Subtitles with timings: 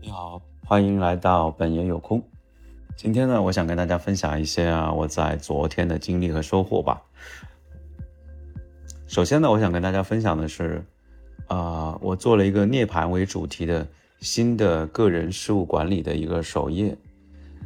[0.00, 2.22] 你好，欢迎来到本爷有空。
[2.96, 7.02] 今天呢，我想跟大家分享一些啊我在昨天的经历和收获吧。
[9.08, 10.84] 首先呢，我想跟大家分享的是，
[11.48, 13.86] 啊，我做了一个涅槃为主题的
[14.20, 16.96] 新的个人事务管理的一个首页。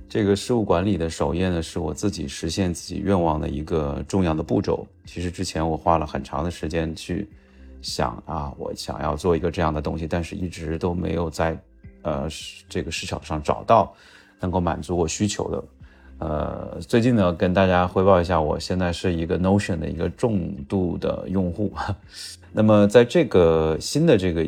[0.08, 4.86] 这个事务管理的首页呢，是我自己实现自己愿望的一个重要的步骤。
[5.04, 7.28] 其实之前我花了很长的时间去
[7.82, 11.58] 想啊，我想要做一个这样的东西，但是一直都没有在
[12.02, 12.28] 呃
[12.68, 13.92] 这个市场上找到
[14.40, 15.64] 能够满足我需求的。
[16.18, 21.72] 呃，最近呢，跟大家汇报一下，我现在是一个 Notion 的一个重度的用户。
[22.52, 24.46] 那么在这个新的这个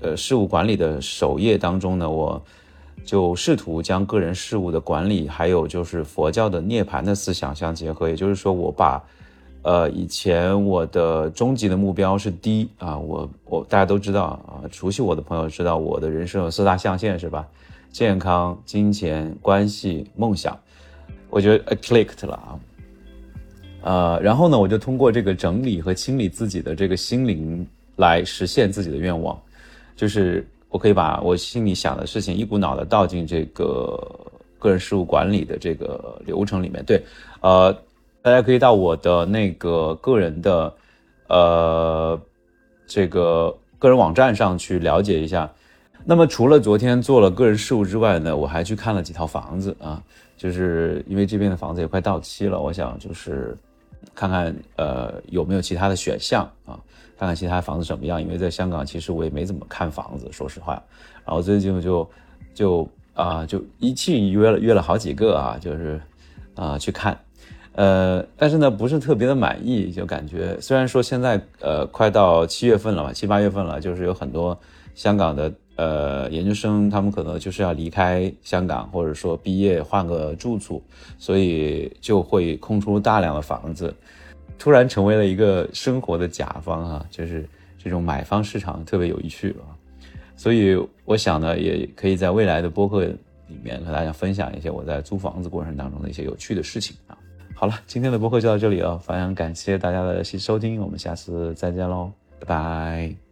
[0.00, 2.42] 呃事务管理的首页当中呢，我。
[3.04, 8.08] 就试图将个人事务的管理，还有就是佛教的涅槃的思想相结合。
[8.08, 9.02] 也就是说，我把，
[9.64, 17.44] 呃，以前我的终极的目标是低啊，我我大家都知道啊，熟悉我的朋友知道我的人生有四大象限是吧？
[17.90, 20.56] 健康、金钱、关系、梦想。
[21.30, 22.60] 我觉得 clicked 了啊，
[23.82, 29.36] 呃，然后呢，我就通过这个整理和清理自己的这个心灵来实现自己的愿望，
[29.96, 30.46] 就是。
[30.74, 33.96] 我可以把我心里想的事情一股脑的倒进这个
[34.58, 36.84] 个人事务管理的这个流程里面。
[36.84, 37.00] 对，
[37.40, 37.72] 呃，
[38.24, 40.74] 大家可以到我的那个个人的，
[41.28, 42.18] 呃，
[42.86, 45.52] 这个个人网站上去了解一下。
[46.06, 50.02] 那么除了昨天做了个人事务之外呢，我还去看了几套房子啊，
[50.38, 53.54] 就是因为这边的房子也快到期了，我想就是
[54.14, 56.80] 看看呃有没有其他的选项啊。
[57.18, 60.82] 看看其他房子怎么样，因为在香港其实我也没怎么看房子，说实话。
[61.26, 62.10] 然后最近就
[62.54, 66.00] 就啊就一气约了约了好几个啊，就是
[66.54, 67.18] 啊去看，
[67.74, 74.56] 呃，但是呢不是特别的满意，就感觉虽然说现在呃快到七月份了嘛，七八月份了，就是有很多
[74.94, 80.80] 香港的呃研究生，他们可能就是要离开香港，或者说毕业换个住处，
[81.18, 83.92] 所以就会空出大量的房子。
[84.56, 87.44] 突然成为了一个生活的甲方啊，就是
[87.76, 89.74] 这种买方市场特别有趣啊，
[90.36, 97.18] 所以我想呢，也可以在未来的播客里面和大家分享一些我在租房子过程当中的一些有趣的事情啊。
[97.64, 103.23] 好了，今天的播客就到这里了，非常感谢大家的收听，我们下次再见喽，拜拜。